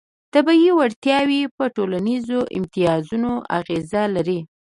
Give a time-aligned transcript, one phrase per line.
[0.33, 4.39] طبیعي وړتیاوې په ټولنیزو امتیازونو اغېز لري.